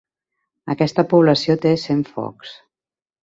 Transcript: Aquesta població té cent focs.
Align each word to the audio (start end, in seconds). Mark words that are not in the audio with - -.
Aquesta 0.73 1.05
població 1.11 1.57
té 1.67 1.75
cent 1.83 2.03
focs. 2.15 2.57